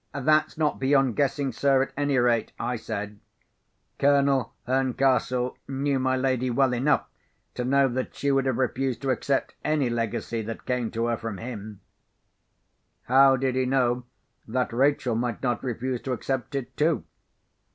[0.19, 3.19] "That's not beyond guessing, sir, at any rate," I said.
[3.99, 7.05] "Colonel Herncastle knew my lady well enough
[7.53, 11.17] to know that she would have refused to accept any legacy that came to her
[11.17, 11.81] from him."
[13.03, 14.05] "How did he know
[14.47, 17.03] that Rachel might not refuse to accept it, too?"